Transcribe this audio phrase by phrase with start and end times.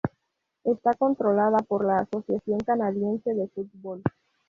[0.63, 4.01] Está controlada por la Asociación Canadiense de Fútbol.